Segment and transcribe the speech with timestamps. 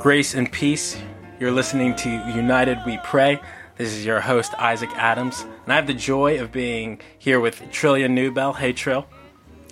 [0.00, 0.96] Grace and peace.
[1.38, 3.38] You're listening to United We Pray.
[3.76, 7.60] This is your host, Isaac Adams, and I have the joy of being here with
[7.70, 8.56] Trillia Newbell.
[8.56, 9.06] Hey, Trill.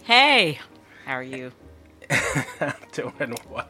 [0.05, 0.59] Hey,
[1.07, 1.53] how are you?
[2.61, 3.69] I'm doing well.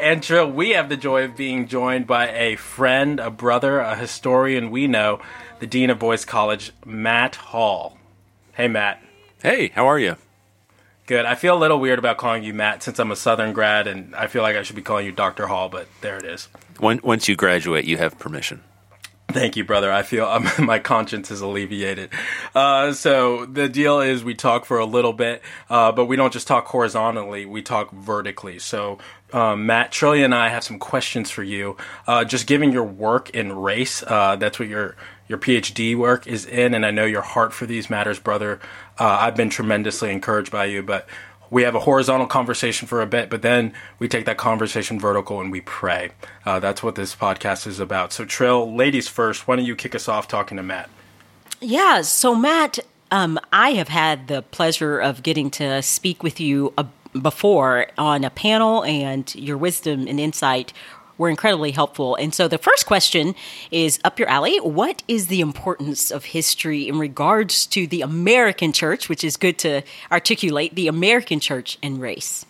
[0.00, 3.96] and Trill, we have the joy of being joined by a friend, a brother, a
[3.96, 5.20] historian we know,
[5.58, 7.98] the Dean of Boyce College, Matt Hall.
[8.52, 9.02] Hey, Matt.
[9.42, 10.16] Hey, how are you?
[11.06, 11.26] Good.
[11.26, 14.14] I feel a little weird about calling you Matt since I'm a Southern grad, and
[14.14, 15.48] I feel like I should be calling you Dr.
[15.48, 16.48] Hall, but there it is.
[16.80, 18.62] Once you graduate, you have permission.
[19.32, 19.90] Thank you, brother.
[19.90, 22.10] I feel um, my conscience is alleviated.
[22.54, 26.32] Uh, so the deal is we talk for a little bit, uh, but we don't
[26.32, 27.46] just talk horizontally.
[27.46, 28.58] We talk vertically.
[28.58, 28.98] So
[29.32, 31.76] um, Matt Trillia and I have some questions for you.
[32.06, 34.96] Uh, just given your work in race, uh, that's what your
[35.28, 38.60] your PhD work is in, and I know your heart for these matters, brother.
[38.98, 41.08] Uh, I've been tremendously encouraged by you, but
[41.52, 45.38] we have a horizontal conversation for a bit, but then we take that conversation vertical
[45.40, 46.10] and we pray.
[46.46, 48.12] Uh, that's what this podcast is about.
[48.12, 50.88] So, Trill, ladies first, why don't you kick us off talking to Matt?
[51.60, 52.00] Yeah.
[52.00, 52.78] So, Matt,
[53.10, 56.84] um, I have had the pleasure of getting to speak with you uh,
[57.20, 60.72] before on a panel, and your wisdom and insight
[61.22, 62.16] were incredibly helpful.
[62.16, 63.36] And so the first question
[63.70, 64.58] is up your alley.
[64.58, 69.56] What is the importance of history in regards to the American church, which is good
[69.58, 72.44] to articulate the American church and race?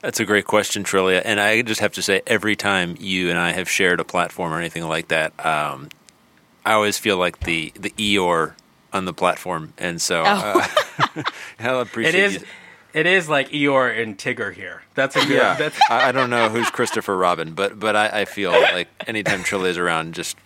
[0.00, 1.22] That's a great question, Trillia.
[1.24, 4.52] And I just have to say, every time you and I have shared a platform
[4.52, 5.88] or anything like that, um,
[6.66, 8.54] I always feel like the the Eeyore
[8.92, 10.66] on the platform, and so oh.
[11.16, 11.22] uh,
[11.60, 12.24] I appreciate it.
[12.24, 12.46] Is, you.
[12.94, 14.82] It is like Eeyore and Tigger here.
[14.94, 15.36] That's a good.
[15.36, 15.54] Yeah.
[15.54, 19.40] That's I, I don't know who's Christopher Robin, but but I, I feel like anytime
[19.40, 20.36] Trillia is around, just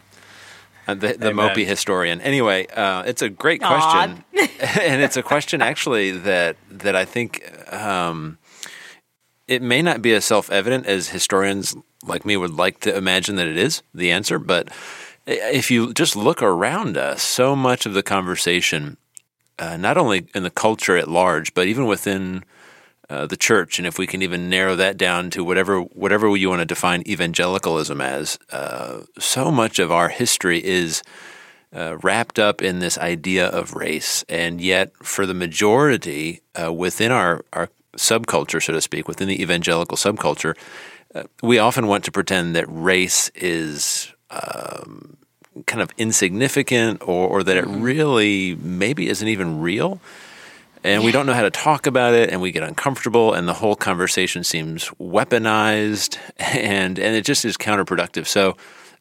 [0.88, 2.20] uh, the, the mopey historian.
[2.20, 7.72] Anyway, uh, it's a great question, and it's a question actually that that I think
[7.72, 8.38] um,
[9.46, 13.36] it may not be as self evident as historians like me would like to imagine
[13.36, 14.68] that it is the answer, but
[15.26, 18.96] if you just look around us, so much of the conversation
[19.62, 22.44] uh, not only in the culture at large, but even within
[23.08, 26.48] uh, the church, and if we can even narrow that down to whatever whatever you
[26.48, 31.02] want to define evangelicalism as, uh, so much of our history is
[31.72, 37.12] uh, wrapped up in this idea of race, and yet for the majority uh, within
[37.12, 40.56] our our subculture, so to speak, within the evangelical subculture,
[41.14, 45.18] uh, we often want to pretend that race is um,
[45.66, 47.82] kind of insignificant or, or that it mm-hmm.
[47.82, 50.00] really maybe isn't even real.
[50.84, 51.06] And yeah.
[51.06, 53.76] we don't know how to talk about it and we get uncomfortable and the whole
[53.76, 58.26] conversation seems weaponized and, and it just is counterproductive.
[58.26, 58.56] So,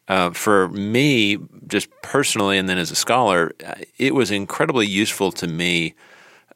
[0.08, 5.30] uh, for me, just personally, and then as a scholar, uh, it was incredibly useful
[5.30, 5.94] to me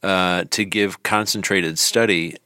[0.03, 2.37] uh, to give concentrated study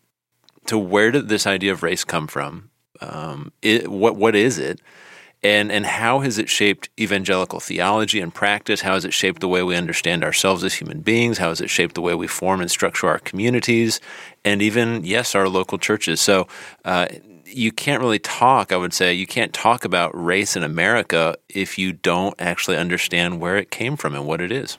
[0.66, 2.70] to where did this idea of race come from?
[3.00, 4.80] Um, it, what what is it?
[5.42, 8.82] And and how has it shaped evangelical theology and practice?
[8.82, 11.38] How has it shaped the way we understand ourselves as human beings?
[11.38, 14.00] How has it shaped the way we form and structure our communities,
[14.44, 16.20] and even yes, our local churches?
[16.20, 16.46] So.
[16.84, 17.08] Uh,
[17.52, 21.78] you can't really talk, I would say, you can't talk about race in America if
[21.78, 24.78] you don't actually understand where it came from and what it is.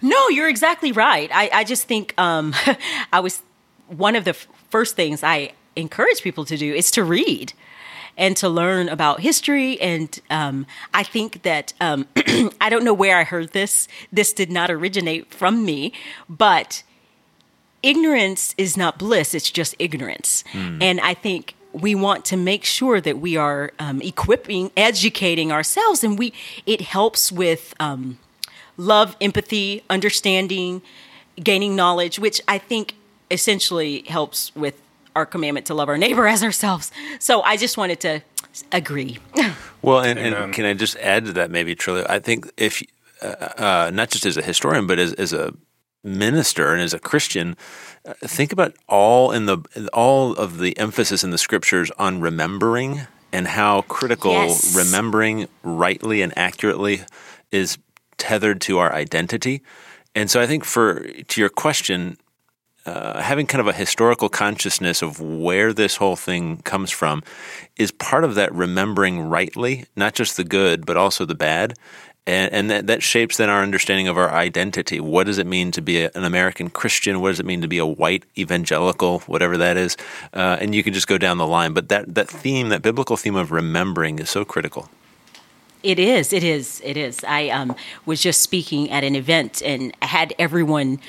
[0.00, 1.28] No, you're exactly right.
[1.32, 2.54] I, I just think um,
[3.12, 3.42] I was
[3.88, 7.52] one of the f- first things I encourage people to do is to read
[8.16, 9.80] and to learn about history.
[9.80, 12.06] And um, I think that um,
[12.60, 13.88] I don't know where I heard this.
[14.12, 15.92] This did not originate from me,
[16.28, 16.82] but
[17.82, 20.44] ignorance is not bliss, it's just ignorance.
[20.52, 20.82] Mm.
[20.82, 26.04] And I think we want to make sure that we are um, equipping, educating ourselves,
[26.04, 26.32] and we
[26.66, 28.18] it helps with um,
[28.76, 30.82] love, empathy, understanding,
[31.42, 32.94] gaining knowledge, which I think
[33.30, 34.80] essentially helps with
[35.14, 36.90] our commandment to love our neighbor as ourselves.
[37.18, 38.22] So I just wanted to
[38.70, 39.18] agree.
[39.82, 42.08] Well, and, and can I just add to that, maybe, Trillia?
[42.08, 42.82] I think if,
[43.22, 45.54] uh, uh, not just as a historian, but as, as a
[46.04, 47.56] minister and as a Christian,
[48.04, 49.58] uh, think about all in the
[49.92, 54.76] all of the emphasis in the scriptures on remembering and how critical yes.
[54.76, 57.02] remembering rightly and accurately
[57.50, 57.78] is
[58.18, 59.62] tethered to our identity.
[60.14, 62.18] And so I think for to your question,
[62.86, 67.22] uh, having kind of a historical consciousness of where this whole thing comes from
[67.76, 71.74] is part of that remembering rightly, not just the good, but also the bad.
[72.24, 75.00] And, and that, that shapes then our understanding of our identity.
[75.00, 77.20] What does it mean to be a, an American Christian?
[77.20, 79.96] What does it mean to be a white evangelical, whatever that is?
[80.32, 81.72] Uh, and you can just go down the line.
[81.72, 84.88] But that, that theme, that biblical theme of remembering is so critical.
[85.82, 86.32] It is.
[86.32, 86.80] It is.
[86.84, 87.24] It is.
[87.24, 87.74] I um,
[88.06, 91.00] was just speaking at an event and had everyone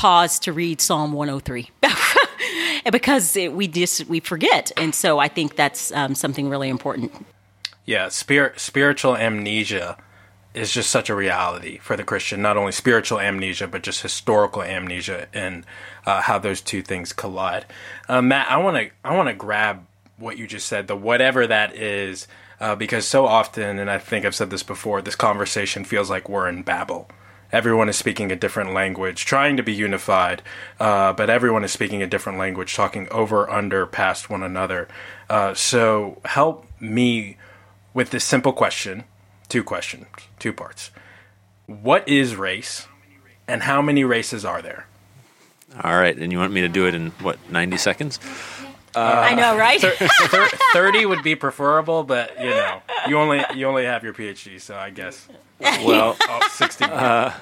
[0.00, 1.70] pause to read Psalm 103.
[2.90, 7.12] because it, we just we forget, and so I think that's um, something really important.
[7.84, 9.98] Yeah, spirit spiritual amnesia
[10.54, 12.40] is just such a reality for the Christian.
[12.40, 15.66] Not only spiritual amnesia, but just historical amnesia, and
[16.06, 17.66] uh, how those two things collide.
[18.08, 19.84] Uh, Matt, I want to I want to grab
[20.16, 22.26] what you just said, the whatever that is,
[22.58, 26.26] uh, because so often, and I think I've said this before, this conversation feels like
[26.26, 27.10] we're in Babel.
[27.52, 30.42] Everyone is speaking a different language, trying to be unified,
[30.78, 34.88] uh, but everyone is speaking a different language, talking over, under, past one another.
[35.28, 37.36] Uh, so help me
[37.92, 39.04] with this simple question
[39.48, 40.06] two questions,
[40.38, 40.90] two parts.
[41.66, 42.86] What is race,
[43.46, 44.86] and how many races are there?
[45.82, 48.18] All right, and you want me to do it in what ninety seconds?
[48.94, 49.80] Uh, I know, right?
[49.80, 54.12] thir- thir- Thirty would be preferable, but you know, you only you only have your
[54.12, 55.28] PhD, so I guess.
[55.60, 56.84] Well, oh, 60.
[56.84, 57.32] Uh,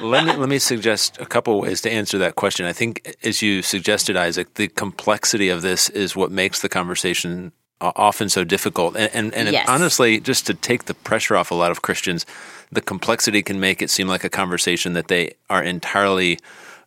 [0.00, 2.66] let me let me suggest a couple ways to answer that question.
[2.66, 7.52] I think, as you suggested, Isaac, the complexity of this is what makes the conversation
[7.80, 8.96] often so difficult.
[8.96, 9.68] And and, and yes.
[9.68, 12.26] honestly, just to take the pressure off a lot of Christians,
[12.70, 16.38] the complexity can make it seem like a conversation that they are entirely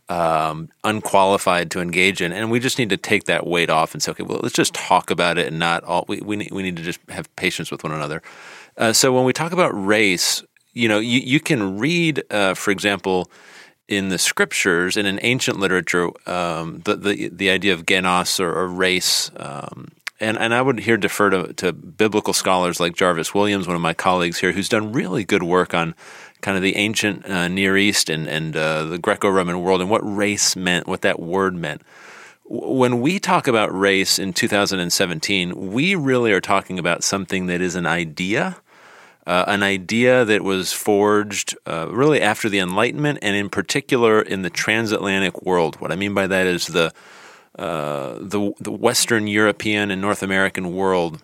[0.09, 4.03] um, unqualified to engage in, and we just need to take that weight off and
[4.03, 6.05] say, okay, well, let's just talk about it and not all.
[6.07, 8.21] We we need, we need to just have patience with one another.
[8.77, 12.71] Uh, so when we talk about race, you know, you you can read, uh, for
[12.71, 13.29] example.
[13.89, 18.49] In the scriptures and in ancient literature, um, the, the the idea of genos or,
[18.49, 19.89] or race um,
[20.23, 23.81] and and I would here defer to, to biblical scholars like Jarvis Williams, one of
[23.81, 25.95] my colleagues here, who's done really good work on
[26.43, 30.01] kind of the ancient uh, Near East and and uh, the Greco-Roman world and what
[30.03, 31.81] race meant, what that word meant.
[32.45, 37.75] When we talk about race in 2017, we really are talking about something that is
[37.75, 38.57] an idea,
[39.25, 44.41] uh, an idea that was forged uh, really after the Enlightenment, and in particular in
[44.41, 45.79] the transatlantic world.
[45.79, 46.93] What I mean by that is the
[47.57, 51.21] uh, the the Western European and North American world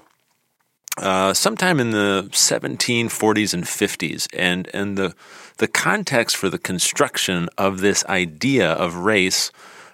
[0.99, 5.15] uh, sometime in the 1740s and 50s, and and the
[5.57, 9.51] the context for the construction of this idea of race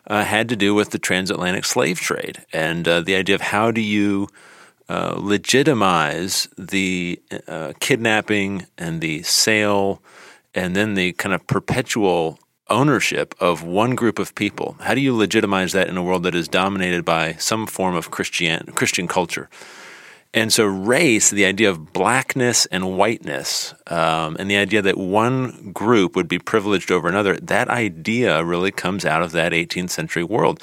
[0.07, 3.71] uh, had to do with the transatlantic slave trade and uh, the idea of how
[3.71, 4.27] do you
[4.87, 10.01] uh, legitimize the uh, kidnapping and the sale
[10.53, 14.75] and then the kind of perpetual ownership of one group of people.
[14.81, 18.11] How do you legitimize that in a world that is dominated by some form of
[18.11, 19.49] Christian Christian culture?
[20.35, 25.71] And so, race, the idea of blackness and whiteness, um, and the idea that one
[25.71, 30.25] group would be privileged over another, that idea really comes out of that 18th century
[30.25, 30.61] world.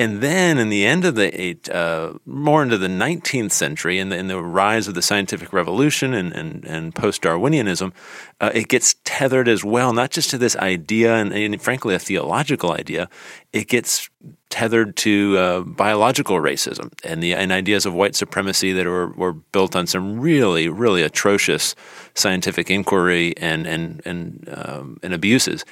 [0.00, 4.08] And then in the end of the eight, uh, more into the 19th century, in
[4.08, 7.92] the, in the rise of the scientific revolution and, and, and post Darwinianism,
[8.40, 11.98] uh, it gets tethered as well, not just to this idea and, and frankly a
[11.98, 13.10] theological idea,
[13.52, 14.08] it gets
[14.48, 19.34] tethered to uh, biological racism and the and ideas of white supremacy that were, were
[19.34, 21.74] built on some really, really atrocious
[22.14, 25.62] scientific inquiry and and and, um, and abuses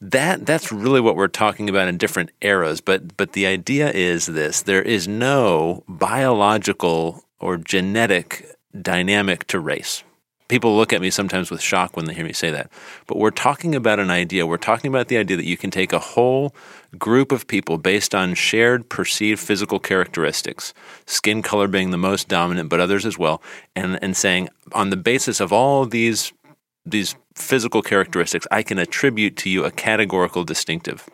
[0.00, 4.26] that that's really what we're talking about in different eras but but the idea is
[4.26, 8.46] this there is no biological or genetic
[8.80, 10.04] dynamic to race.
[10.48, 12.70] People look at me sometimes with shock when they hear me say that
[13.06, 14.46] but we're talking about an idea.
[14.46, 16.54] We're talking about the idea that you can take a whole
[16.98, 20.72] group of people based on shared perceived physical characteristics
[21.06, 23.42] skin color being the most dominant but others as well
[23.76, 26.32] and and saying on the basis of all these
[26.90, 31.08] these physical characteristics, I can attribute to you a categorical distinctive.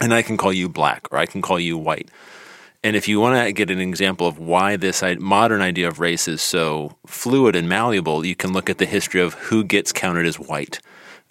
[0.00, 2.10] And I can call you black or I can call you white.
[2.84, 6.28] And if you want to get an example of why this modern idea of race
[6.28, 10.26] is so fluid and malleable, you can look at the history of who gets counted
[10.26, 10.80] as white.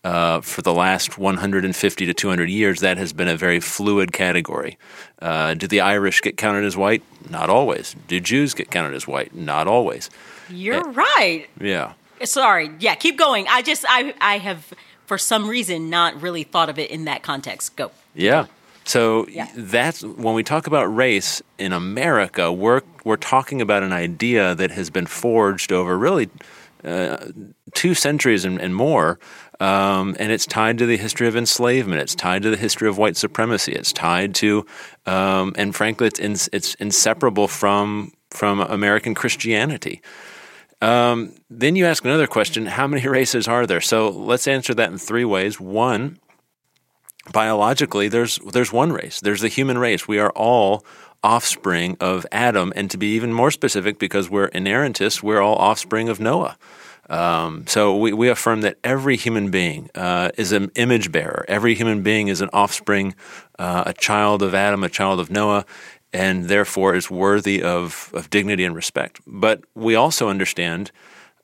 [0.03, 4.77] Uh, for the last 150 to 200 years, that has been a very fluid category.
[5.21, 7.03] Uh, do the Irish get counted as white?
[7.29, 7.95] Not always.
[8.07, 9.33] Do Jews get counted as white?
[9.33, 10.09] Not always.
[10.49, 11.47] You're uh, right.
[11.59, 11.93] Yeah.
[12.23, 12.71] Sorry.
[12.79, 13.47] Yeah, keep going.
[13.49, 14.73] I just I I have
[15.05, 17.75] for some reason not really thought of it in that context.
[17.75, 17.91] Go.
[18.13, 18.47] Yeah.
[18.83, 19.49] So yeah.
[19.53, 24.71] that's when we talk about race in America, we're we're talking about an idea that
[24.71, 26.29] has been forged over really
[26.85, 27.17] uh,
[27.73, 29.19] two centuries and, and more,
[29.59, 31.99] um, and it's tied to the history of enslavement.
[32.01, 33.73] It's tied to the history of white supremacy.
[33.73, 34.65] It's tied to,
[35.05, 40.01] um, and frankly, it's in, it's inseparable from from American Christianity.
[40.81, 43.81] Um, then you ask another question how many races are there?
[43.81, 45.59] So let's answer that in three ways.
[45.59, 46.19] One,
[47.31, 50.07] biologically, there's, there's one race, there's the human race.
[50.07, 50.85] We are all
[51.23, 52.71] offspring of Adam.
[52.75, 56.57] And to be even more specific, because we're inerrantists, we're all offspring of Noah.
[57.09, 61.45] Um, so we, we affirm that every human being uh, is an image bearer.
[61.47, 63.15] Every human being is an offspring,
[63.57, 65.65] uh, a child of Adam, a child of Noah.
[66.13, 69.19] And therefore is worthy of, of dignity and respect.
[69.27, 70.91] But we also understand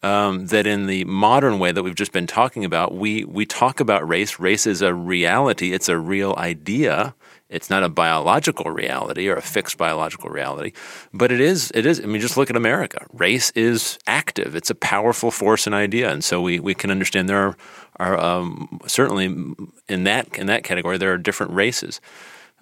[0.02, 3.80] um, that in the modern way that we've just been talking about, we, we talk
[3.80, 4.40] about race.
[4.40, 7.16] Race is a reality, it's a real idea.
[7.50, 10.72] It's not a biological reality or a fixed biological reality,
[11.14, 11.72] but it is.
[11.76, 12.00] It is.
[12.00, 13.06] I mean, just look at America.
[13.14, 14.56] Race is active.
[14.56, 17.58] It's a powerful force and idea, and so we, we can understand there are,
[17.98, 19.26] are um, certainly
[19.88, 22.02] in that in that category there are different races.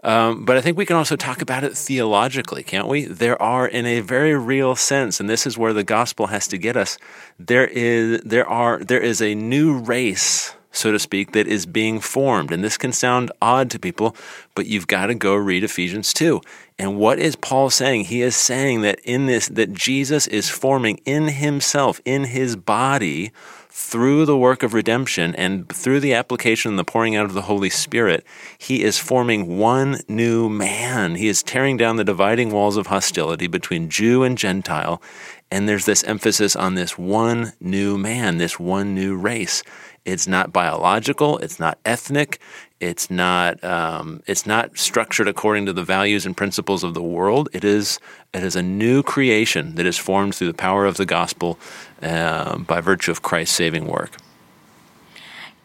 [0.03, 3.05] Um, but I think we can also talk about it theologically, can't we?
[3.05, 6.57] There are, in a very real sense, and this is where the gospel has to
[6.57, 6.97] get us.
[7.37, 11.99] There is there are there is a new race, so to speak, that is being
[11.99, 14.15] formed, and this can sound odd to people,
[14.55, 16.41] but you've got to go read Ephesians two.
[16.79, 18.05] And what is Paul saying?
[18.05, 23.31] He is saying that in this that Jesus is forming in Himself, in His body
[23.73, 27.43] through the work of redemption and through the application and the pouring out of the
[27.43, 28.25] Holy Spirit,
[28.57, 31.15] he is forming one new man.
[31.15, 35.01] He is tearing down the dividing walls of hostility between Jew and Gentile.
[35.49, 39.63] And there's this emphasis on this one new man, this one new race.
[40.03, 42.39] It's not biological, it's not ethnic,
[42.79, 47.49] it's not um, it's not structured according to the values and principles of the world.
[47.53, 47.99] It is
[48.33, 51.59] it is a new creation that is formed through the power of the gospel
[52.01, 54.17] uh, by virtue of Christ's saving work.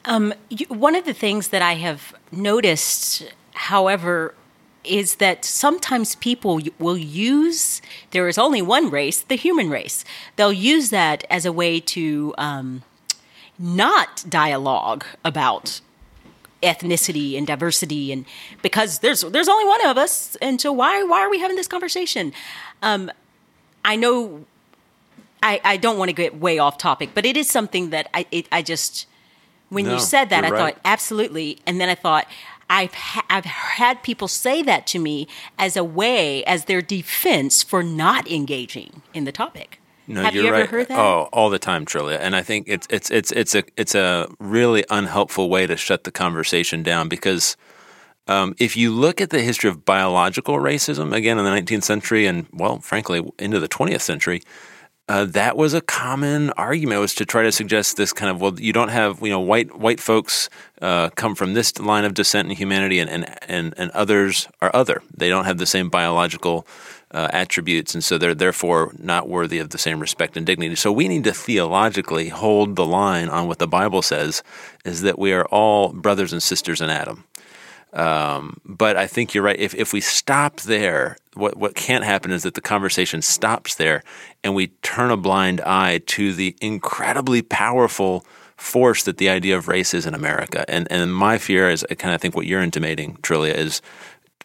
[0.04, 0.34] Um,
[0.68, 4.34] one of the things that I have noticed, however,
[4.84, 10.04] is that sometimes people will use there is only one race, the human race.
[10.36, 12.82] They'll use that as a way to um,
[13.58, 15.80] not dialogue about
[16.62, 18.24] ethnicity and diversity and
[18.62, 21.68] because there's there's only one of us and so why why are we having this
[21.68, 22.32] conversation
[22.82, 23.10] um,
[23.84, 24.44] i know
[25.42, 28.26] i i don't want to get way off topic but it is something that i
[28.30, 29.06] it, i just
[29.68, 30.74] when no, you said that i right.
[30.74, 32.26] thought absolutely and then i thought
[32.68, 37.62] I've ha- I've had people say that to me as a way as their defense
[37.62, 39.80] for not engaging in the topic.
[40.08, 40.68] No, Have you're you ever right.
[40.68, 40.98] heard that?
[40.98, 42.18] Oh, all the time, Trillia.
[42.20, 46.04] And I think it's it's it's it's a it's a really unhelpful way to shut
[46.04, 47.56] the conversation down because
[48.28, 52.26] um, if you look at the history of biological racism again in the 19th century
[52.26, 54.42] and well, frankly, into the 20th century,
[55.08, 58.58] uh, that was a common argument was to try to suggest this kind of well
[58.58, 60.50] you don't have you know white white folks
[60.82, 64.70] uh, come from this line of descent in humanity and, and and and others are
[64.74, 66.66] other they don't have the same biological
[67.16, 70.92] uh, attributes and so they're therefore not worthy of the same respect and dignity so
[70.92, 74.42] we need to theologically hold the line on what the bible says
[74.84, 77.24] is that we are all brothers and sisters in adam
[77.92, 79.58] um, but I think you're right.
[79.58, 84.02] If if we stop there, what what can't happen is that the conversation stops there,
[84.44, 89.66] and we turn a blind eye to the incredibly powerful force that the idea of
[89.66, 90.64] race is in America.
[90.68, 93.80] And and my fear is, I kind of think what you're intimating, Trillia, is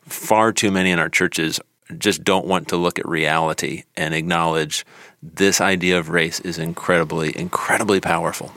[0.03, 1.59] far too many in our churches
[1.97, 4.85] just don't want to look at reality and acknowledge
[5.21, 8.51] this idea of race is incredibly, incredibly powerful.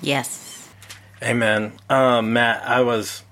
[0.00, 0.68] Yes.
[1.22, 1.72] Amen.
[1.88, 3.22] Um, Matt, I was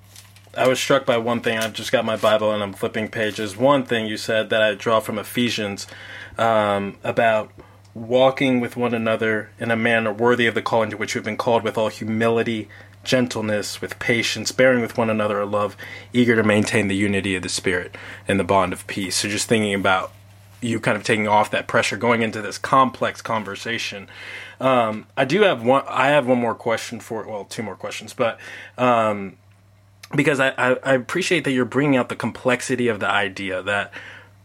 [0.57, 1.59] I was struck by one thing.
[1.59, 3.57] I've just got my Bible and I'm flipping pages.
[3.57, 5.87] One thing you said that I draw from Ephesians
[6.37, 7.53] um, about
[7.95, 11.37] walking with one another in a manner worthy of the calling to which we've been
[11.37, 12.69] called with all humility,
[13.05, 15.77] gentleness, with patience, bearing with one another a love,
[16.13, 17.97] eager to maintain the unity of the Spirit
[18.29, 19.17] and the bond of peace.
[19.17, 20.13] So just thinking about
[20.61, 24.09] you kind of taking off that pressure going into this complex conversation.
[24.61, 25.83] Um, I do have one.
[25.89, 27.27] I have one more question for.
[27.27, 28.39] Well, two more questions, but
[28.79, 29.37] um,
[30.15, 33.93] because I, I, I, appreciate that you're bringing out the complexity of the idea that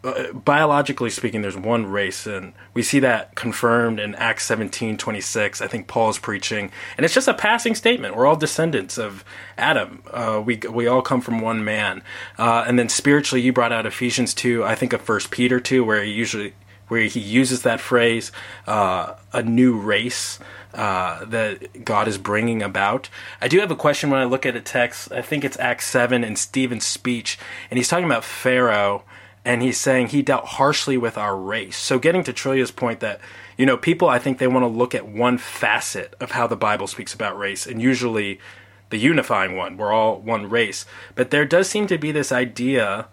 [0.08, 5.62] uh, biologically speaking there's one race and we see that confirmed in acts 17 26
[5.62, 9.26] i think paul's preaching and it's just a passing statement we're all descendants of
[9.58, 12.02] adam uh, we, we all come from one man
[12.38, 15.84] uh, and then spiritually you brought out ephesians 2 i think of first peter 2
[15.84, 16.54] where he usually
[16.88, 18.32] where he uses that phrase
[18.66, 20.40] uh, a new race
[20.74, 23.10] uh, that God is bringing about.
[23.42, 25.12] I do have a question when I look at a text.
[25.12, 27.38] I think it's Acts 7 in Stephen's speech,
[27.70, 29.04] and he's talking about Pharaoh,
[29.48, 31.78] and he's saying he dealt harshly with our race.
[31.78, 33.22] So, getting to Trillia's point that,
[33.58, 36.58] you know, people, I think they want to look at one facet of how the
[36.58, 38.42] Bible speaks about race, and usually
[38.90, 39.78] the unifying one.
[39.78, 40.86] We're all one race.
[41.16, 43.08] But there does seem to be this idea,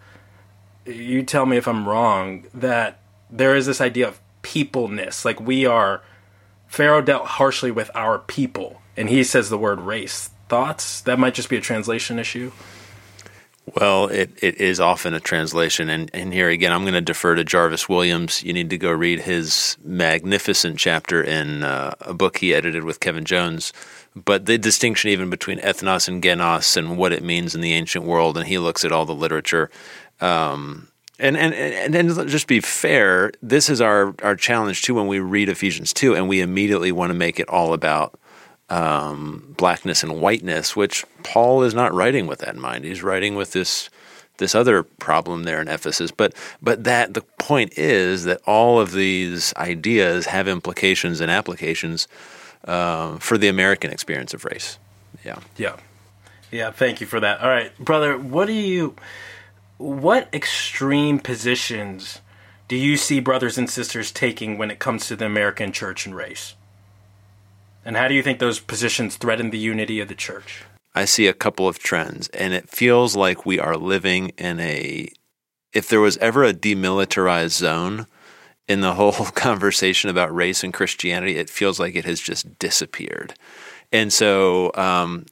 [0.84, 2.98] you tell me if I'm wrong, that
[3.30, 5.24] there is this idea of peopleness.
[5.24, 6.02] Like we are
[6.66, 10.30] Pharaoh dealt harshly with our people, and he says the word race.
[10.48, 11.00] Thoughts?
[11.02, 12.50] That might just be a translation issue.
[13.80, 15.88] Well, it, it is often a translation.
[15.88, 18.42] And, and here again, I'm going to defer to Jarvis Williams.
[18.42, 23.00] You need to go read his magnificent chapter in uh, a book he edited with
[23.00, 23.72] Kevin Jones.
[24.14, 28.04] But the distinction even between ethnos and genos and what it means in the ancient
[28.04, 29.70] world, and he looks at all the literature.
[30.20, 35.06] Um, And, and and and just be fair, this is our our challenge too when
[35.06, 38.18] we read Ephesians two, and we immediately want to make it all about
[38.74, 42.84] um, blackness and whiteness, which Paul is not writing with that in mind.
[42.84, 43.90] He's writing with this
[44.38, 46.10] this other problem there in Ephesus.
[46.10, 52.08] But but that the point is that all of these ideas have implications and applications
[52.64, 54.78] uh, for the American experience of race.
[55.24, 55.38] Yeah.
[55.56, 55.76] Yeah.
[56.50, 56.70] Yeah.
[56.70, 57.40] Thank you for that.
[57.40, 58.18] All right, brother.
[58.18, 58.96] What do you?
[59.78, 62.20] what extreme positions
[62.68, 66.14] do you see brothers and sisters taking when it comes to the American church and
[66.14, 66.54] race?
[67.84, 70.64] And how do you think those positions threaten the unity of the church?
[70.94, 75.08] I see a couple of trends, and it feels like we are living in a.
[75.72, 78.06] If there was ever a demilitarized zone
[78.68, 83.34] in the whole conversation about race and Christianity, it feels like it has just disappeared.
[83.92, 85.26] And so, um,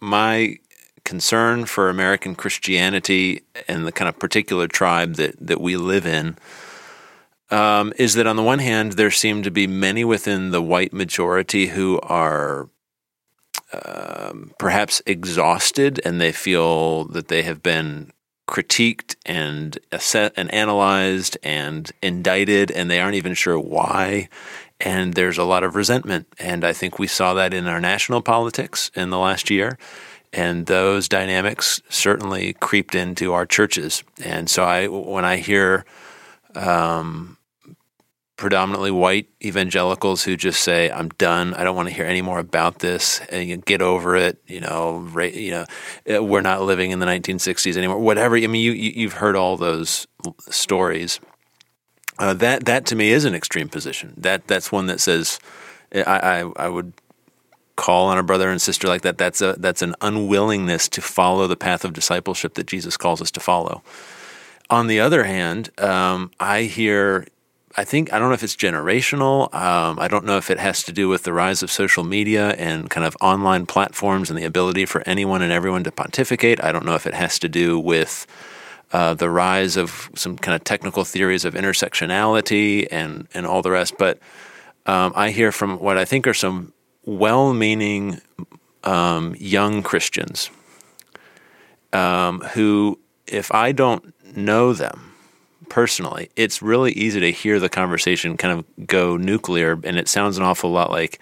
[0.00, 0.56] my
[1.04, 6.36] concern for American Christianity and the kind of particular tribe that, that we live in
[7.52, 10.92] um, is that on the one hand, there seem to be many within the white
[10.92, 12.68] majority who are
[13.72, 18.12] um, perhaps exhausted and they feel that they have been
[18.48, 19.78] critiqued and
[20.36, 24.28] and analyzed and indicted and they aren't even sure why.
[24.80, 26.26] And there's a lot of resentment.
[26.38, 29.78] And i think we saw that in our national politics in the last year.
[30.32, 34.02] And those dynamics certainly creeped into our churches.
[34.24, 35.84] And so, I when I hear
[36.54, 37.36] um,
[38.42, 41.54] predominantly white evangelicals who just say, "I'm done.
[41.54, 43.20] I don't want to hear any more about this.
[43.30, 45.66] And get over it." You know, ra- you know,
[46.12, 47.98] uh, we're not living in the 1960s anymore.
[47.98, 48.36] Whatever.
[48.36, 50.06] I mean, you, you have heard all those
[50.50, 51.20] stories.
[52.18, 54.12] Uh, that that to me is an extreme position.
[54.16, 55.38] That that's one that says.
[55.94, 56.94] I, I, I would
[57.76, 61.46] call on a brother and sister like that, that's a that's an unwillingness to follow
[61.46, 63.82] the path of discipleship that Jesus calls us to follow.
[64.70, 67.26] On the other hand, um, I hear,
[67.76, 69.52] I think I don't know if it's generational.
[69.54, 72.50] Um, I don't know if it has to do with the rise of social media
[72.50, 76.62] and kind of online platforms and the ability for anyone and everyone to pontificate.
[76.62, 78.26] I don't know if it has to do with
[78.92, 83.70] uh, the rise of some kind of technical theories of intersectionality and and all the
[83.70, 84.18] rest, but.
[84.84, 86.72] Um, I hear from what I think are some
[87.04, 88.20] well meaning
[88.84, 90.50] um, young Christians
[91.92, 95.11] um, who, if I don't know them
[95.72, 100.36] personally, it's really easy to hear the conversation kind of go nuclear, and it sounds
[100.36, 101.18] an awful lot like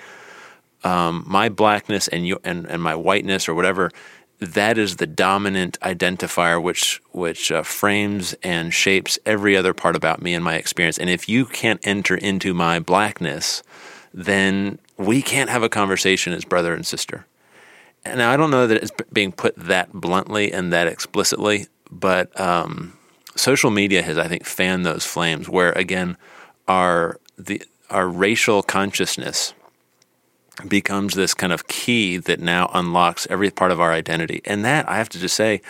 [0.82, 3.92] um, my blackness and, you, and and my whiteness or whatever.
[4.40, 10.20] That is the dominant identifier, which which uh, frames and shapes every other part about
[10.20, 10.98] me and my experience.
[10.98, 13.62] And if you can't enter into my blackness,
[14.12, 17.24] then we can't have a conversation as brother and sister.
[18.04, 22.96] And I don't know that it's being put that bluntly and that explicitly, but um,
[23.40, 25.48] social media has, I think, fanned those flames.
[25.48, 26.16] Where again,
[26.68, 29.54] our the our racial consciousness
[30.68, 34.88] becomes this kind of key that now unlocks every part of our identity, and that
[34.88, 35.62] I have to just say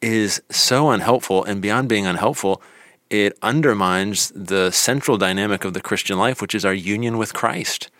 [0.00, 1.44] is so unhelpful.
[1.44, 2.60] And beyond being unhelpful,
[3.10, 7.90] it undermines the central dynamic of the Christian life, which is our union with Christ.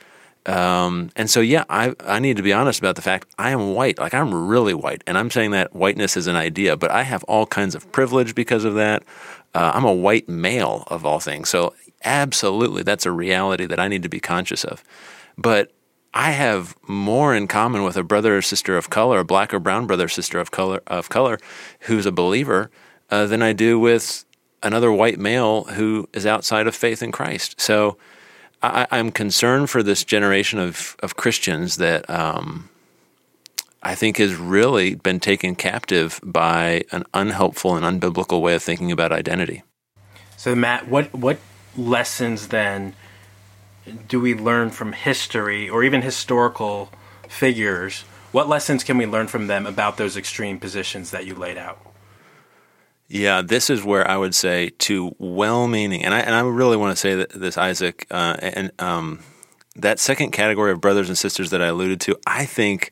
[0.47, 3.75] Um, and so, yeah, I, I need to be honest about the fact I am
[3.75, 3.99] white.
[3.99, 5.03] Like, I'm really white.
[5.07, 8.35] And I'm saying that whiteness is an idea, but I have all kinds of privilege
[8.35, 9.03] because of that.
[9.55, 11.49] Uh, I'm a white male of all things.
[11.49, 14.85] So, absolutely, that's a reality that I need to be conscious of.
[15.39, 15.73] But
[16.13, 19.59] I have more in common with a brother or sister of color, a black or
[19.59, 21.39] brown brother or sister of color, of color
[21.81, 22.71] who's a believer,
[23.11, 24.25] uh, than I do with
[24.63, 27.61] another white male who is outside of faith in Christ.
[27.61, 27.97] So,
[28.91, 32.69] I, am concerned for this generation of, of Christians that um,
[33.83, 38.91] I think has really been taken captive by an unhelpful and unbiblical way of thinking
[38.91, 39.63] about identity.
[40.37, 41.39] So, Matt, what what
[41.77, 42.95] lessons then
[44.09, 46.91] do we learn from history or even historical
[47.29, 48.03] figures?
[48.33, 51.94] What lessons can we learn from them about those extreme positions that you laid out?
[53.09, 56.97] Yeah, this is where I would say to well-meaning, and I and I really want
[56.97, 59.21] to say that this, Isaac, uh, and um,
[59.77, 62.19] that second category of brothers and sisters that I alluded to.
[62.27, 62.91] I think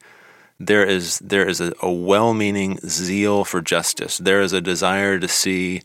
[0.60, 4.18] there is there is a, a well-meaning zeal for justice.
[4.18, 5.82] There is a desire to see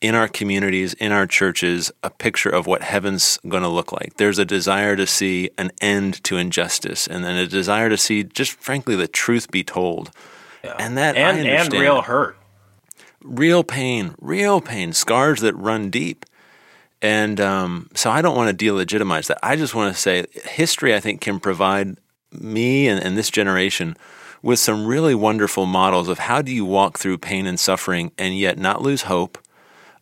[0.00, 4.18] in our communities, in our churches, a picture of what heaven's going to look like.
[4.18, 8.22] There's a desire to see an end to injustice, and then a desire to see,
[8.22, 10.12] just frankly, the truth be told.
[10.62, 10.76] Yeah.
[10.78, 12.36] And that and, and real hurt
[13.24, 16.24] real pain, real pain, scars that run deep.
[17.02, 19.38] And um, so I don't want to delegitimize that.
[19.42, 21.96] I just want to say history, I think, can provide
[22.30, 23.96] me and, and this generation
[24.42, 28.38] with some really wonderful models of how do you walk through pain and suffering and
[28.38, 29.38] yet not lose hope,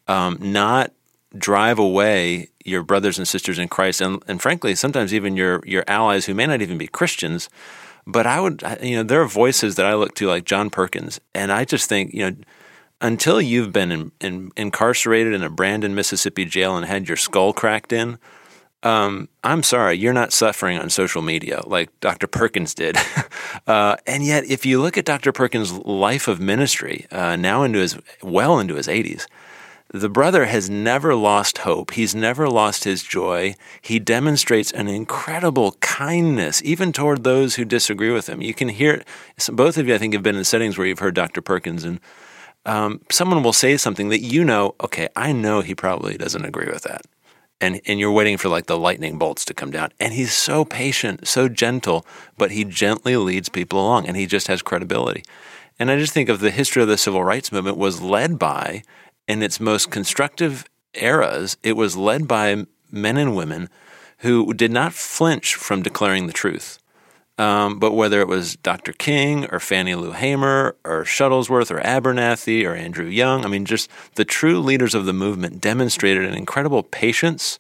[0.08, 0.92] um, not
[1.38, 5.84] drive away your brothers and sisters in Christ, and, and frankly, sometimes even your your
[5.88, 7.48] allies who may not even be Christians.
[8.06, 11.20] But I would, you know, there are voices that I look to, like John Perkins,
[11.34, 12.36] and I just think, you know,
[13.02, 17.52] until you've been in, in, incarcerated in a Brandon, Mississippi jail and had your skull
[17.52, 18.18] cracked in,
[18.84, 22.26] um, I'm sorry, you're not suffering on social media like Dr.
[22.26, 22.96] Perkins did.
[23.66, 25.32] uh, and yet, if you look at Dr.
[25.32, 29.26] Perkins' life of ministry, uh, now into his well into his 80s,
[29.92, 31.92] the brother has never lost hope.
[31.92, 33.54] He's never lost his joy.
[33.80, 38.40] He demonstrates an incredible kindness, even toward those who disagree with him.
[38.40, 39.04] You can hear,
[39.50, 41.42] both of you, I think, have been in settings where you've heard Dr.
[41.42, 42.00] Perkins, and
[42.64, 46.68] um, someone will say something that you know, okay, I know he probably doesn't agree
[46.70, 47.02] with that.
[47.60, 49.90] And, and you're waiting for like the lightning bolts to come down.
[50.00, 52.04] And he's so patient, so gentle,
[52.36, 55.22] but he gently leads people along and he just has credibility.
[55.78, 58.82] And I just think of the history of the civil rights movement was led by
[59.28, 63.68] in its most constructive eras, it was led by men and women
[64.18, 66.78] who did not flinch from declaring the truth.
[67.38, 68.92] Um, but whether it was Dr.
[68.92, 73.90] King or Fannie Lou Hamer or Shuttlesworth or Abernathy or Andrew Young, I mean, just
[74.16, 77.58] the true leaders of the movement demonstrated an incredible patience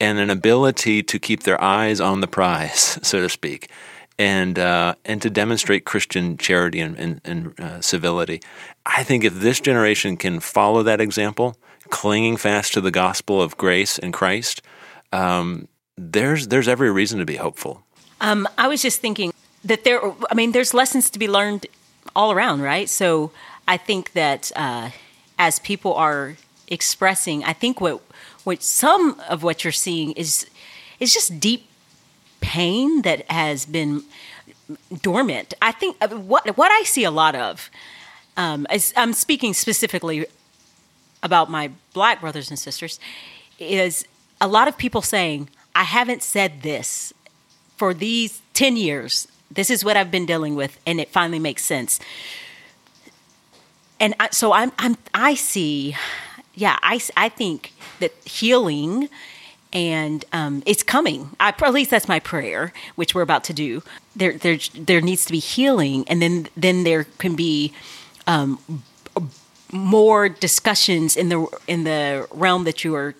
[0.00, 3.70] and an ability to keep their eyes on the prize, so to speak,
[4.18, 8.42] and uh, and to demonstrate Christian charity and, and, and uh, civility.
[8.84, 11.56] I think if this generation can follow that example,
[11.88, 14.62] clinging fast to the gospel of grace and Christ,
[15.12, 17.85] um, there's there's every reason to be hopeful.
[18.20, 19.32] Um, I was just thinking
[19.64, 20.00] that there.
[20.30, 21.66] I mean, there's lessons to be learned
[22.14, 22.88] all around, right?
[22.88, 23.30] So
[23.68, 24.90] I think that uh,
[25.38, 26.36] as people are
[26.68, 28.02] expressing, I think what
[28.44, 30.46] what some of what you're seeing is
[30.98, 31.68] is just deep
[32.40, 34.02] pain that has been
[35.02, 35.54] dormant.
[35.60, 37.70] I think uh, what what I see a lot of
[38.36, 40.26] um, I'm speaking specifically
[41.22, 43.00] about my black brothers and sisters,
[43.58, 44.06] is
[44.40, 47.12] a lot of people saying, I haven't said this
[47.76, 49.28] for these 10 years.
[49.50, 52.00] This is what I've been dealing with, and it finally makes sense.
[54.00, 55.96] And I, so I'm, I'm, I see,
[56.54, 59.08] yeah, I, I think that healing
[59.72, 61.30] and um, it's coming.
[61.38, 63.82] I, at least that's my prayer, which we're about to do.
[64.14, 67.72] There, there, there needs to be healing, and then, then there can be
[68.26, 68.82] um,
[69.72, 73.14] more discussions in the in the realm that you are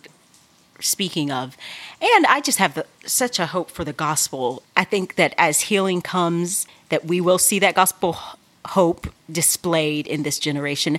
[0.80, 1.56] speaking of.
[2.00, 4.62] And I just have the, such a hope for the gospel.
[4.76, 8.16] I think that as healing comes, that we will see that gospel
[8.66, 10.98] hope displayed in this generation.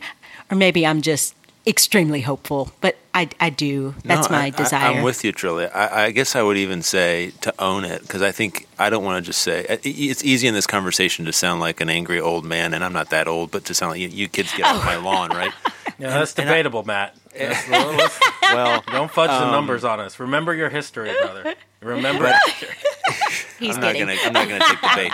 [0.50, 1.36] Or maybe I'm just
[1.68, 3.94] extremely hopeful, but I, I do.
[4.06, 4.80] That's no, my I, desire.
[4.80, 5.70] I, am with you, Trillia.
[5.76, 9.04] I, I, guess I would even say to own it because I think I don't
[9.04, 12.46] want to just say it's easy in this conversation to sound like an angry old
[12.46, 14.78] man, and I'm not that old, but to sound like you, you kids get oh.
[14.78, 15.52] off my lawn, right?
[16.00, 17.16] Yeah, that's debatable, Matt.
[18.42, 20.20] well, don't fudge um, the numbers on us.
[20.20, 21.56] Remember your history, brother.
[21.82, 22.34] Remember.
[23.60, 24.16] He's I'm not gonna.
[24.24, 25.12] I'm not gonna take the bait.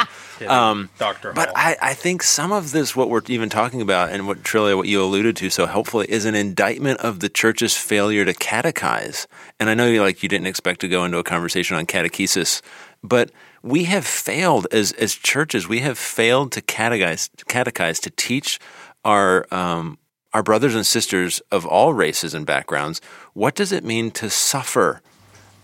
[0.47, 1.31] Um, Doctor.
[1.31, 4.75] But I, I, think some of this, what we're even talking about, and what Trillia,
[4.75, 9.25] what you alluded to so helpfully, is an indictment of the church's failure to catechize.
[9.59, 12.61] And I know you like you didn't expect to go into a conversation on catechesis,
[13.03, 13.31] but
[13.61, 15.69] we have failed as as churches.
[15.69, 18.59] We have failed to catechize, catechize to teach
[19.05, 19.97] our um,
[20.33, 23.01] our brothers and sisters of all races and backgrounds
[23.33, 25.01] what does it mean to suffer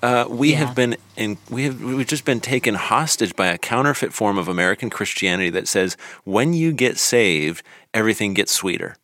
[0.02, 0.58] uh, we yeah.
[0.58, 4.48] have been in, we have we've just been taken hostage by a counterfeit form of
[4.48, 8.96] American Christianity that says when you get saved, everything gets sweeter.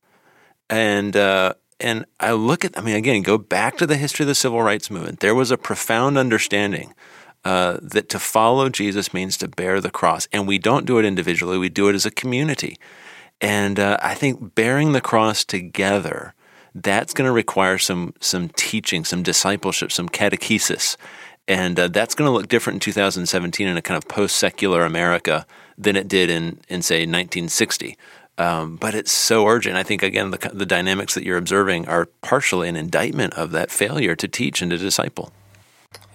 [0.70, 4.28] And uh, and I look at I mean again go back to the history of
[4.28, 5.20] the civil rights movement.
[5.20, 6.94] There was a profound understanding
[7.44, 11.06] uh, that to follow Jesus means to bear the cross, and we don't do it
[11.06, 11.58] individually.
[11.58, 12.78] We do it as a community.
[13.42, 16.34] And uh, I think bearing the cross together
[16.76, 20.98] that's going to require some some teaching, some discipleship, some catechesis,
[21.48, 24.84] and uh, that's going to look different in 2017 in a kind of post secular
[24.84, 25.46] America
[25.78, 27.98] than it did in in say 1960.
[28.38, 29.78] Um, but it's so urgent.
[29.78, 33.72] I think again the the dynamics that you're observing are partially an indictment of that
[33.72, 35.32] failure to teach and to disciple.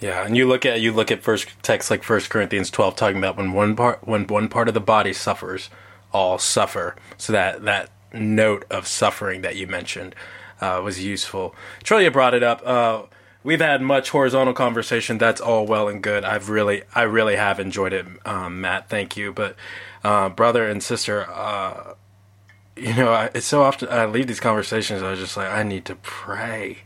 [0.00, 3.16] Yeah, and you look at you look at first texts like First Corinthians 12 talking
[3.16, 5.70] about when one part when one part of the body suffers,
[6.12, 6.96] all suffer.
[7.16, 10.14] So that that note of suffering that you mentioned
[10.60, 11.54] uh, was useful.
[11.84, 12.62] Trillia brought it up.
[12.66, 13.02] Uh,
[13.42, 15.18] we've had much horizontal conversation.
[15.18, 16.24] That's all well and good.
[16.24, 18.88] I've really, I really have enjoyed it, um, Matt.
[18.88, 19.32] Thank you.
[19.32, 19.56] But
[20.04, 21.94] uh, brother and sister, uh,
[22.76, 25.02] you know, I, it's so often I leave these conversations.
[25.02, 26.78] I was just like, I need to pray.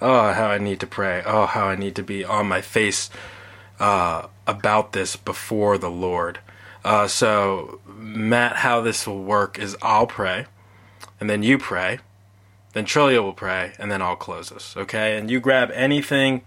[0.00, 1.22] Oh, how I need to pray.
[1.24, 3.10] Oh, how I need to be on my face
[3.80, 6.40] uh, about this before the Lord.
[6.84, 10.46] Uh, so, Matt, how this will work is I'll pray,
[11.18, 11.98] and then you pray
[12.74, 15.16] Then Trillia will pray, and then I'll close us, okay?
[15.16, 16.42] And you grab anything,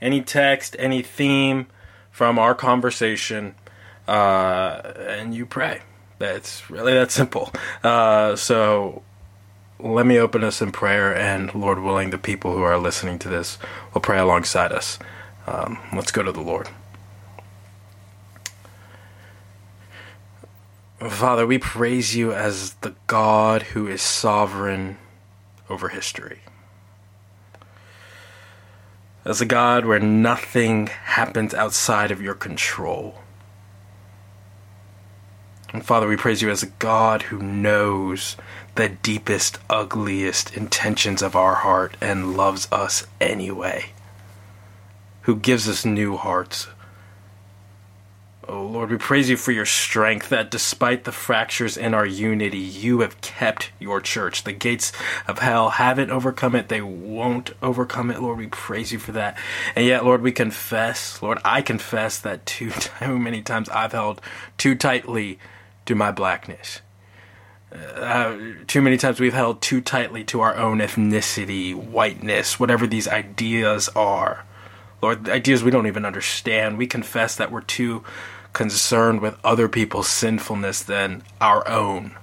[0.00, 1.66] any text, any theme
[2.10, 3.54] from our conversation,
[4.08, 5.82] uh, and you pray.
[6.18, 7.52] It's really that simple.
[7.84, 9.02] Uh, so
[9.78, 13.28] let me open us in prayer, and Lord willing, the people who are listening to
[13.28, 13.58] this
[13.92, 14.98] will pray alongside us.
[15.46, 16.70] Um, let's go to the Lord.
[20.98, 24.96] Father, we praise you as the God who is sovereign
[25.68, 26.40] over history.
[29.22, 33.18] As a God where nothing happens outside of your control.
[35.72, 38.36] And Father, we praise you as a God who knows
[38.76, 43.86] the deepest, ugliest intentions of our heart and loves us anyway.
[45.22, 46.68] Who gives us new hearts,
[48.48, 52.58] Oh Lord, we praise you for your strength that despite the fractures in our unity,
[52.58, 54.44] you have kept your church.
[54.44, 54.92] The gates
[55.26, 58.22] of hell haven't overcome it, they won't overcome it.
[58.22, 59.36] Lord, we praise you for that.
[59.74, 64.20] And yet, Lord, we confess, Lord, I confess that too, too many times I've held
[64.58, 65.40] too tightly
[65.86, 66.82] to my blackness.
[67.72, 68.36] Uh,
[68.68, 73.88] too many times we've held too tightly to our own ethnicity, whiteness, whatever these ideas
[73.90, 74.44] are.
[75.02, 76.78] Lord, ideas we don't even understand.
[76.78, 78.04] We confess that we're too
[78.56, 82.16] concerned with other people's sinfulness than our own.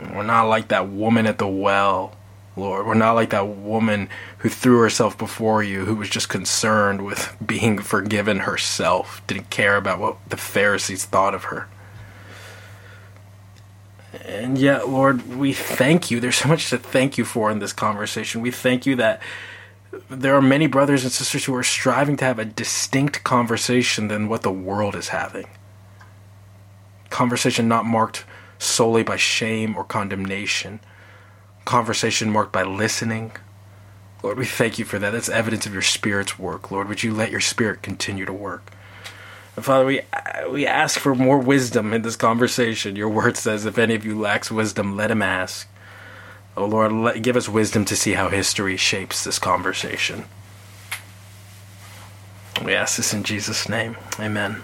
[0.00, 2.16] We're not like that woman at the well,
[2.56, 2.84] Lord.
[2.84, 4.08] We're not like that woman
[4.38, 9.76] who threw herself before you, who was just concerned with being forgiven herself, didn't care
[9.76, 11.68] about what the Pharisees thought of her.
[14.26, 16.18] And yet, Lord, we thank you.
[16.18, 18.40] There's so much to thank you for in this conversation.
[18.40, 19.22] We thank you that
[20.08, 24.28] there are many brothers and sisters who are striving to have a distinct conversation than
[24.28, 25.46] what the world is having.
[27.10, 28.24] Conversation not marked
[28.58, 30.80] solely by shame or condemnation.
[31.64, 33.32] Conversation marked by listening.
[34.22, 35.10] Lord, we thank you for that.
[35.10, 36.70] That's evidence of your Spirit's work.
[36.70, 38.72] Lord, would you let your Spirit continue to work?
[39.56, 40.00] And Father, we
[40.50, 42.96] we ask for more wisdom in this conversation.
[42.96, 45.68] Your word says, "If any of you lacks wisdom, let him ask."
[46.56, 50.26] Oh Lord, let, give us wisdom to see how history shapes this conversation.
[52.64, 53.96] We ask this in Jesus' name.
[54.20, 54.62] Amen.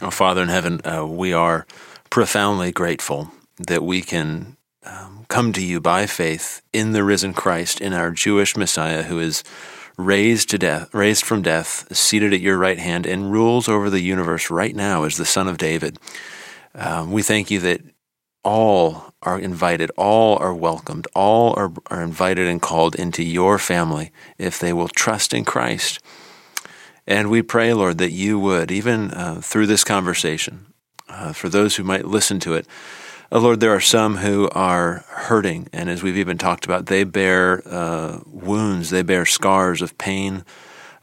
[0.00, 1.66] Oh, Father in heaven, uh, we are
[2.08, 7.80] profoundly grateful that we can um, come to you by faith in the risen Christ,
[7.80, 9.42] in our Jewish Messiah who is
[9.96, 14.00] raised to death, raised from death, seated at your right hand, and rules over the
[14.00, 15.98] universe right now as the Son of David.
[16.76, 17.80] Um, we thank you that
[18.44, 24.12] all are invited, all are welcomed, all are, are invited and called into your family
[24.38, 26.00] if they will trust in Christ.
[27.06, 30.66] And we pray, Lord, that you would, even uh, through this conversation,
[31.08, 32.66] uh, for those who might listen to it,
[33.30, 37.04] uh, Lord, there are some who are hurting, and as we've even talked about, they
[37.04, 40.44] bear uh, wounds, they bear scars of pain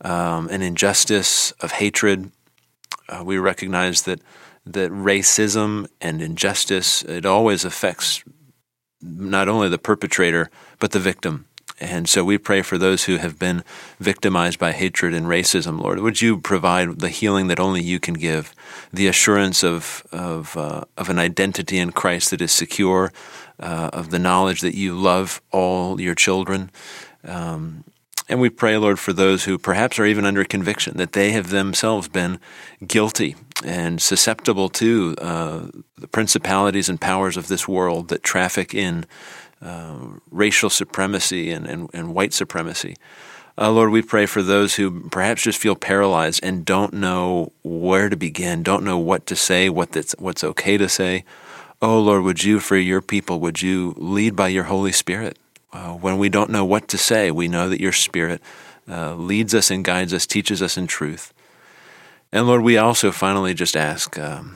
[0.01, 2.31] um, and injustice, of hatred.
[3.09, 4.21] Uh, we recognize that
[4.65, 8.23] that racism and injustice it always affects
[9.01, 10.49] not only the perpetrator
[10.79, 11.45] but the victim.
[11.79, 13.61] And so we pray for those who have been
[13.99, 15.99] victimized by hatred and racism, Lord.
[15.99, 18.55] Would you provide the healing that only you can give,
[18.93, 23.11] the assurance of of uh, of an identity in Christ that is secure,
[23.59, 26.71] uh, of the knowledge that you love all your children,
[27.25, 27.83] um,
[28.27, 31.49] and we pray, Lord, for those who perhaps are even under conviction, that they have
[31.49, 32.39] themselves been
[32.85, 35.61] guilty and susceptible to uh,
[35.97, 39.05] the principalities and powers of this world that traffic in
[39.61, 39.97] uh,
[40.31, 42.95] racial supremacy and, and, and white supremacy.
[43.57, 48.09] Uh, Lord, we pray for those who perhaps just feel paralyzed and don't know where
[48.09, 51.23] to begin, don't know what to say, what that's, what's okay to say.
[51.81, 55.37] Oh, Lord, would you, for your people, would you lead by your Holy Spirit?
[55.75, 58.41] Uh, when we don't know what to say, we know that your Spirit
[58.87, 61.33] uh, leads us and guides us, teaches us in truth.
[62.31, 64.55] And Lord, we also finally just ask, um,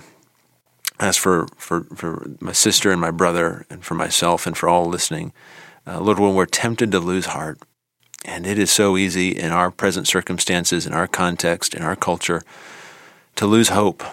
[0.97, 4.85] ask for, for, for my sister and my brother, and for myself, and for all
[4.85, 5.33] listening.
[5.85, 7.59] Uh, Lord, when we're tempted to lose heart,
[8.23, 12.41] and it is so easy in our present circumstances, in our context, in our culture,
[13.35, 14.03] to lose hope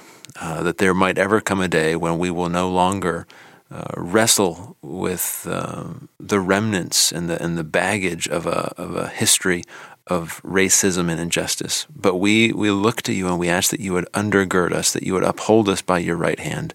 [0.40, 3.29] uh, that there might ever come a day when we will no longer
[3.70, 5.85] uh, wrestle with uh,
[6.20, 9.64] the remnants and the and the baggage of a of a history
[10.07, 11.87] of racism and injustice.
[11.94, 15.02] But we we look to you and we ask that you would undergird us, that
[15.02, 16.74] you would uphold us by your right hand.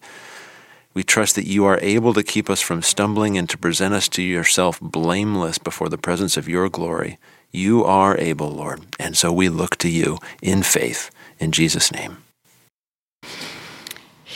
[0.93, 4.09] We trust that you are able to keep us from stumbling and to present us
[4.09, 7.17] to yourself blameless before the presence of your glory.
[7.51, 11.09] You are able, Lord, and so we look to you in faith.
[11.39, 12.17] In Jesus' name.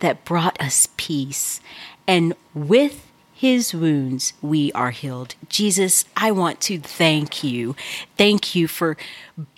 [0.00, 1.60] that brought us peace,
[2.06, 5.34] and with his wounds we are healed.
[5.48, 7.76] Jesus, I want to thank you.
[8.16, 8.96] Thank you for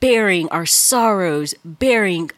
[0.01, 2.31] bearing our sorrows, bearing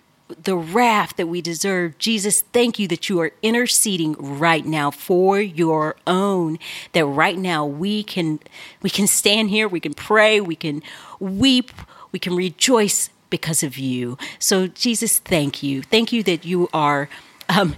[0.43, 1.97] the wrath that we deserve.
[1.99, 6.59] Jesus, thank you that you are interceding right now for your own.
[6.93, 8.39] That right now we can
[8.83, 10.83] we can stand here, we can pray, we can
[11.19, 11.73] weep,
[12.13, 14.19] we can rejoice because of you.
[14.39, 15.83] So Jesus, thank you.
[15.83, 17.09] Thank you that you are
[17.51, 17.77] um,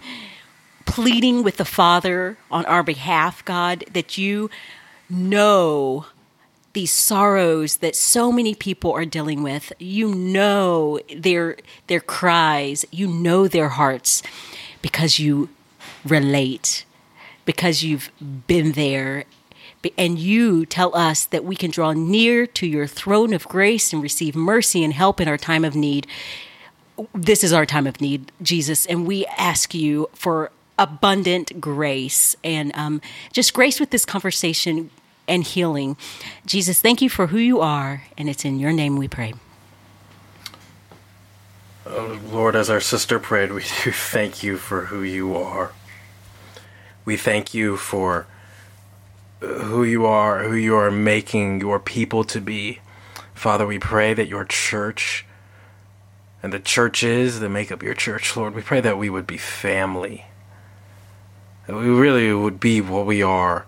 [0.85, 4.51] pleading with the Father on our behalf, God, that you
[5.09, 6.07] know
[6.73, 9.73] these sorrows that so many people are dealing with.
[9.79, 11.57] You know their
[11.87, 14.23] their cries, you know their hearts
[14.81, 15.49] because you
[16.05, 16.85] relate,
[17.45, 18.11] because you've
[18.47, 19.25] been there.
[19.99, 24.01] And you tell us that we can draw near to your throne of grace and
[24.01, 26.07] receive mercy and help in our time of need.
[27.15, 32.75] This is our time of need, Jesus, and we ask you for abundant grace and
[32.77, 33.01] um,
[33.33, 34.91] just grace with this conversation
[35.29, 35.97] and healing.
[36.47, 39.35] Jesus, thank you for who you are, and it's in your name we pray.
[41.87, 45.73] Oh, Lord, as our sister prayed, we do thank you for who you are.
[47.05, 48.27] We thank you for
[49.41, 52.79] who you are, who you are making your people to be.
[53.35, 55.27] Father, we pray that your church
[56.43, 59.39] and the churches that make up your church, Lord, we pray that we would be
[59.39, 60.27] family
[61.67, 63.67] that we really would be what we are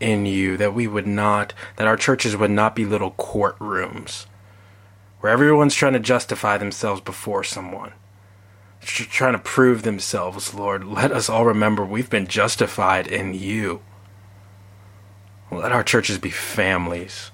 [0.00, 4.26] in you, that we would not, that our churches would not be little courtrooms
[5.20, 7.92] where everyone's trying to justify themselves before someone,
[8.80, 10.84] trying to prove themselves, Lord.
[10.84, 13.80] Let us all remember we've been justified in you.
[15.50, 17.30] Let our churches be families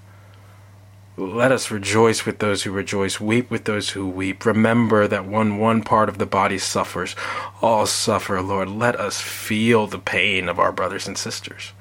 [1.26, 4.44] let us rejoice with those who rejoice, weep with those who weep.
[4.44, 7.16] Remember that when one part of the body suffers,
[7.60, 8.68] all suffer, Lord.
[8.68, 11.72] Let us feel the pain of our brothers and sisters.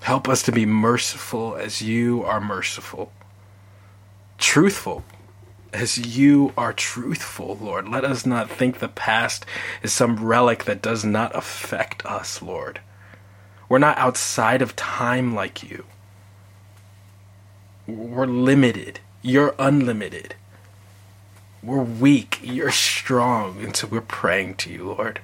[0.00, 3.12] Help us to be merciful as you are merciful,
[4.38, 5.04] truthful
[5.72, 7.88] as you are truthful, Lord.
[7.88, 9.46] Let us not think the past
[9.82, 12.80] is some relic that does not affect us, Lord.
[13.68, 15.84] We're not outside of time like you.
[17.86, 19.00] We're limited.
[19.22, 20.34] You're unlimited.
[21.62, 22.38] We're weak.
[22.42, 23.62] You're strong.
[23.62, 25.20] And so we're praying to you, Lord.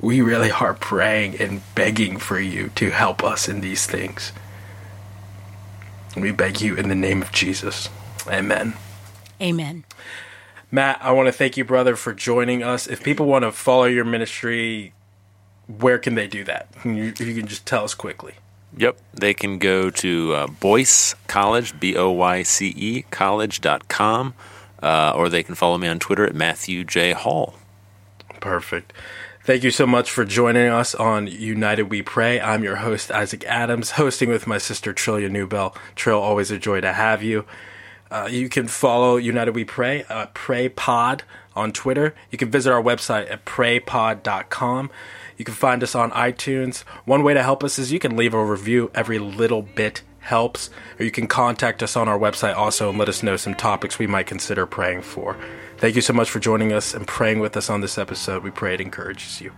[0.00, 4.32] We really are praying and begging for you to help us in these things.
[6.16, 7.88] We beg you in the name of Jesus.
[8.28, 8.74] Amen.
[9.40, 9.84] Amen.
[10.70, 12.86] Matt, I want to thank you, brother, for joining us.
[12.86, 14.92] If people want to follow your ministry,
[15.66, 16.68] where can they do that?
[16.84, 18.34] You, you can just tell us quickly.
[18.76, 18.98] Yep.
[19.14, 24.34] They can go to uh, Boyce College, B O Y C E, college.com,
[24.82, 27.12] uh, or they can follow me on Twitter at Matthew J.
[27.12, 27.54] Hall.
[28.40, 28.92] Perfect.
[29.42, 32.38] Thank you so much for joining us on United We Pray.
[32.38, 35.74] I'm your host, Isaac Adams, hosting with my sister Trillia Newbell.
[35.96, 37.46] Trill, always a joy to have you.
[38.10, 42.14] Uh, you can follow United We Pray, uh, Pray Pod on Twitter.
[42.30, 44.90] You can visit our website at praypod.com.
[45.36, 46.82] You can find us on iTunes.
[47.04, 48.90] One way to help us is you can leave a review.
[48.94, 50.70] Every little bit helps.
[50.98, 53.98] Or you can contact us on our website also and let us know some topics
[53.98, 55.36] we might consider praying for.
[55.78, 58.42] Thank you so much for joining us and praying with us on this episode.
[58.42, 59.52] We pray it encourages you.